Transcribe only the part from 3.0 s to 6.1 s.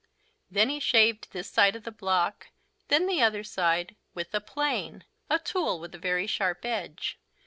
the other side, with a plane, a tool with a